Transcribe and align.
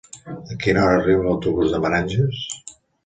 A 0.35 0.55
quina 0.63 0.85
hora 0.85 0.95
arriba 1.01 1.27
l'autobús 1.27 1.75
de 1.75 1.83
Meranges? 1.85 2.41